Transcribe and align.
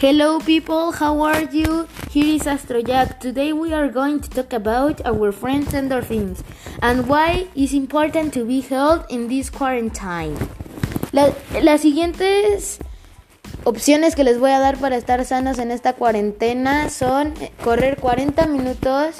Hello 0.00 0.38
people, 0.38 0.92
how 0.92 1.20
are 1.22 1.42
you? 1.50 1.88
Here 2.12 2.36
is 2.36 2.42
Astrojack. 2.42 3.18
Today 3.18 3.52
we 3.52 3.72
are 3.72 3.88
going 3.88 4.20
to 4.20 4.30
talk 4.30 4.52
about 4.52 5.04
our 5.04 5.32
friends 5.32 5.72
endorphins 5.72 6.44
and 6.82 7.08
why 7.08 7.48
it's 7.56 7.72
important 7.72 8.32
to 8.34 8.44
be 8.44 8.60
held 8.60 9.04
in 9.10 9.26
this 9.26 9.50
quarantine. 9.50 10.36
La- 11.10 11.32
las 11.60 11.80
siguientes 11.80 12.78
opciones 13.64 14.14
que 14.14 14.22
les 14.22 14.38
voy 14.38 14.52
a 14.52 14.60
dar 14.60 14.76
para 14.78 14.96
estar 14.96 15.24
sanos 15.24 15.58
en 15.58 15.72
esta 15.72 15.94
cuarentena 15.94 16.90
son 16.90 17.34
eh, 17.40 17.50
correr 17.64 17.98
40 17.98 18.46
minutos 18.46 19.16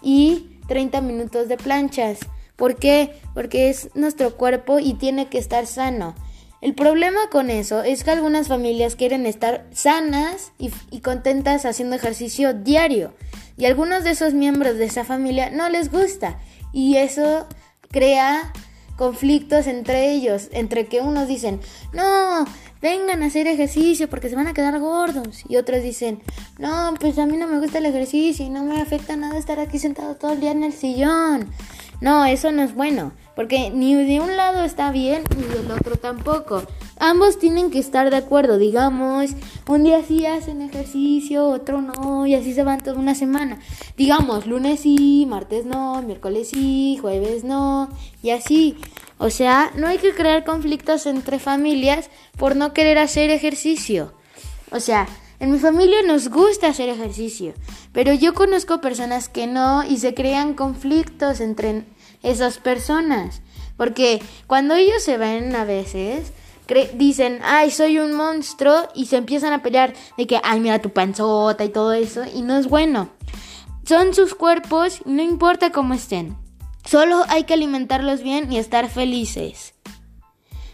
y 0.00 0.60
30 0.68 1.00
minutos 1.00 1.48
de 1.48 1.56
planchas. 1.56 2.20
¿Por 2.54 2.76
qué? 2.76 3.18
Porque 3.34 3.68
es 3.68 3.90
nuestro 3.94 4.36
cuerpo 4.36 4.78
y 4.78 4.94
tiene 4.94 5.26
que 5.26 5.38
estar 5.38 5.66
sano. 5.66 6.14
El 6.60 6.74
problema 6.74 7.20
con 7.30 7.50
eso 7.50 7.82
es 7.82 8.04
que 8.04 8.10
algunas 8.10 8.48
familias 8.48 8.96
quieren 8.96 9.26
estar 9.26 9.66
sanas 9.72 10.52
y, 10.58 10.70
y, 10.90 11.00
contentas 11.00 11.64
haciendo 11.64 11.96
ejercicio 11.96 12.52
diario. 12.52 13.14
Y 13.56 13.64
algunos 13.64 14.04
de 14.04 14.10
esos 14.10 14.34
miembros 14.34 14.76
de 14.76 14.84
esa 14.84 15.04
familia 15.04 15.50
no 15.50 15.68
les 15.68 15.90
gusta. 15.90 16.38
Y 16.72 16.96
eso 16.96 17.46
crea 17.90 18.52
conflictos 19.00 19.66
entre 19.66 20.12
ellos, 20.12 20.48
entre 20.52 20.84
que 20.84 21.00
unos 21.00 21.26
dicen, 21.26 21.58
no, 21.94 22.44
vengan 22.82 23.22
a 23.22 23.26
hacer 23.26 23.46
ejercicio 23.46 24.10
porque 24.10 24.28
se 24.28 24.36
van 24.36 24.46
a 24.46 24.52
quedar 24.52 24.78
gordos 24.78 25.42
y 25.48 25.56
otros 25.56 25.82
dicen, 25.82 26.20
no, 26.58 26.94
pues 27.00 27.18
a 27.18 27.24
mí 27.24 27.38
no 27.38 27.46
me 27.46 27.60
gusta 27.60 27.78
el 27.78 27.86
ejercicio 27.86 28.44
y 28.44 28.50
no 28.50 28.62
me 28.62 28.80
afecta 28.80 29.16
nada 29.16 29.38
estar 29.38 29.58
aquí 29.58 29.78
sentado 29.78 30.16
todo 30.16 30.32
el 30.32 30.40
día 30.40 30.50
en 30.50 30.64
el 30.64 30.74
sillón. 30.74 31.50
No, 32.00 32.24
eso 32.24 32.50
no 32.50 32.62
es 32.62 32.74
bueno, 32.74 33.12
porque 33.36 33.70
ni 33.70 33.94
de 33.94 34.20
un 34.20 34.36
lado 34.36 34.64
está 34.64 34.90
bien 34.90 35.22
ni 35.36 35.42
del 35.42 35.70
otro 35.70 35.96
tampoco. 35.96 36.62
Ambos 36.98 37.38
tienen 37.38 37.70
que 37.70 37.78
estar 37.78 38.10
de 38.10 38.16
acuerdo, 38.16 38.56
digamos, 38.56 39.32
un 39.66 39.84
día 39.84 40.02
sí 40.02 40.24
hacen 40.24 40.62
ejercicio, 40.62 41.46
otro 41.48 41.82
no, 41.82 42.26
y 42.26 42.34
así 42.34 42.54
se 42.54 42.62
van 42.62 42.80
toda 42.80 42.98
una 42.98 43.14
semana. 43.14 43.58
Digamos, 43.96 44.46
lunes 44.46 44.80
sí, 44.80 45.26
martes 45.28 45.66
no, 45.66 46.00
miércoles 46.02 46.48
sí, 46.48 46.98
jueves 47.00 47.44
no, 47.44 47.90
y 48.22 48.30
así. 48.30 48.78
O 49.18 49.28
sea, 49.28 49.70
no 49.76 49.86
hay 49.86 49.98
que 49.98 50.12
crear 50.14 50.44
conflictos 50.44 51.04
entre 51.04 51.38
familias 51.38 52.08
por 52.38 52.56
no 52.56 52.72
querer 52.72 52.96
hacer 52.96 53.28
ejercicio. 53.28 54.14
O 54.72 54.80
sea, 54.80 55.06
en 55.40 55.50
mi 55.50 55.58
familia 55.58 56.02
nos 56.06 56.28
gusta 56.28 56.68
hacer 56.68 56.90
ejercicio, 56.90 57.54
pero 57.92 58.12
yo 58.12 58.34
conozco 58.34 58.80
personas 58.80 59.28
que 59.28 59.46
no 59.46 59.82
y 59.82 59.96
se 59.96 60.14
crean 60.14 60.54
conflictos 60.54 61.40
entre 61.40 61.86
esas 62.22 62.58
personas. 62.58 63.40
Porque 63.78 64.22
cuando 64.46 64.74
ellos 64.74 65.02
se 65.02 65.16
ven 65.16 65.56
a 65.56 65.64
veces, 65.64 66.32
dicen, 66.94 67.40
ay, 67.42 67.70
soy 67.70 67.98
un 67.98 68.12
monstruo 68.12 68.88
y 68.94 69.06
se 69.06 69.16
empiezan 69.16 69.54
a 69.54 69.62
pelear 69.62 69.94
de 70.18 70.26
que, 70.26 70.40
ay, 70.44 70.60
mira 70.60 70.80
tu 70.80 70.90
panzota 70.90 71.64
y 71.64 71.70
todo 71.70 71.94
eso, 71.94 72.22
y 72.34 72.42
no 72.42 72.58
es 72.58 72.68
bueno. 72.68 73.08
Son 73.84 74.14
sus 74.14 74.34
cuerpos 74.34 75.00
no 75.06 75.22
importa 75.22 75.72
cómo 75.72 75.94
estén. 75.94 76.36
Solo 76.84 77.24
hay 77.28 77.44
que 77.44 77.54
alimentarlos 77.54 78.22
bien 78.22 78.52
y 78.52 78.58
estar 78.58 78.88
felices. 78.88 79.74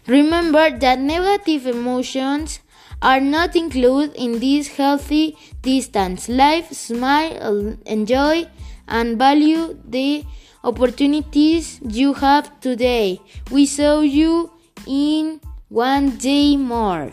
Remember 0.07 0.79
that 0.79 0.99
negative 0.99 1.71
emotions 1.71 2.61
are 3.03 3.21
not 3.21 3.57
included 3.57 4.15
in 4.17 4.39
this 4.41 4.69
healthy 4.77 5.37
distance. 5.63 6.29
Life, 6.29 6.73
smile, 6.73 7.77
enjoy, 7.87 8.47
and 8.89 9.19
value 9.19 9.79
the 9.87 10.25
opportunities 10.65 11.81
you 11.89 12.15
have 12.15 12.61
today. 12.61 13.21
We 13.51 13.67
saw 13.67 14.01
you 14.01 14.51
in 14.87 15.41
one 15.69 16.17
day 16.17 16.57
more. 16.57 17.11